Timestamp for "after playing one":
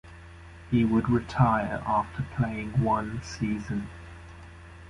1.85-3.21